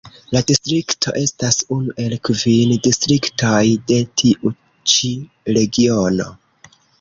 [0.35, 3.61] La distrikto estas unu el kvin distriktoj
[3.93, 4.53] de tiu
[4.95, 5.13] ĉi
[5.59, 6.29] Regiono.